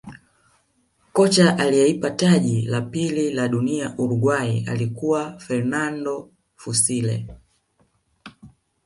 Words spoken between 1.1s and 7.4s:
kocha aliyeipa taji la pili la dunia Uruguay alikuwa fernando fussile